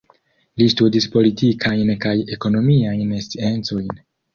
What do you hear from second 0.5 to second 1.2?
Li studis